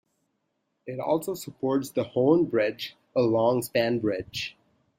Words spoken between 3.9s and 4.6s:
bridge.